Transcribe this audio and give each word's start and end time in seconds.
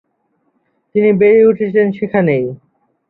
তিনি 0.95 1.09
বেড়ে 1.19 1.41
উঠেছেন 1.45 1.87
সেখানেই। 1.91 2.45